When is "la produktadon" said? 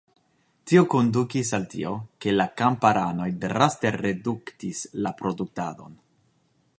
5.07-5.97